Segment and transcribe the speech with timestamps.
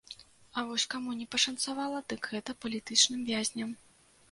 [0.59, 3.79] А вось каму не пашанцавала, дык гэта палітычным вязням.